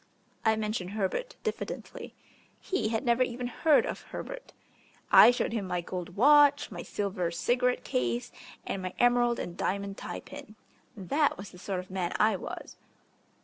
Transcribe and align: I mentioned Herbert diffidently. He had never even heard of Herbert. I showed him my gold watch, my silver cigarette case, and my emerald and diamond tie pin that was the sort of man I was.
I 0.43 0.55
mentioned 0.55 0.93
Herbert 0.97 1.35
diffidently. 1.43 2.15
He 2.59 2.89
had 2.89 3.05
never 3.05 3.21
even 3.21 3.45
heard 3.45 3.85
of 3.85 4.01
Herbert. 4.01 4.51
I 5.11 5.29
showed 5.29 5.53
him 5.53 5.67
my 5.67 5.81
gold 5.81 6.15
watch, 6.15 6.71
my 6.71 6.81
silver 6.81 7.29
cigarette 7.29 7.83
case, 7.83 8.31
and 8.65 8.81
my 8.81 8.95
emerald 8.97 9.37
and 9.37 9.55
diamond 9.55 9.97
tie 9.99 10.21
pin 10.21 10.55
that 10.97 11.37
was 11.37 11.51
the 11.51 11.59
sort 11.59 11.81
of 11.81 11.91
man 11.91 12.13
I 12.19 12.35
was. 12.35 12.77